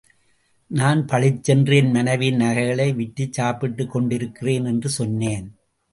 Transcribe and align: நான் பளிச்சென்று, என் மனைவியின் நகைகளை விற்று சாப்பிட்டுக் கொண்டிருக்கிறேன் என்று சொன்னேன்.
நான் 0.67 1.05
பளிச்சென்று, 1.05 1.75
என் 1.75 1.91
மனைவியின் 1.91 2.35
நகைகளை 2.35 2.93
விற்று 2.93 3.27
சாப்பிட்டுக் 3.31 3.91
கொண்டிருக்கிறேன் 3.91 4.65
என்று 4.65 4.89
சொன்னேன். 4.89 5.47